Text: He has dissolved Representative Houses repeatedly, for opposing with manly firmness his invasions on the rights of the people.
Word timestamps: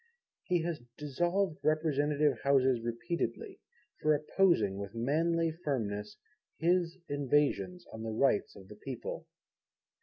He 0.45 0.63
has 0.63 0.81
dissolved 0.97 1.59
Representative 1.63 2.39
Houses 2.43 2.81
repeatedly, 2.81 3.59
for 4.01 4.15
opposing 4.15 4.79
with 4.79 4.95
manly 4.95 5.51
firmness 5.51 6.17
his 6.57 6.97
invasions 7.07 7.85
on 7.93 8.01
the 8.01 8.09
rights 8.09 8.55
of 8.55 8.67
the 8.67 8.77
people. 8.77 9.27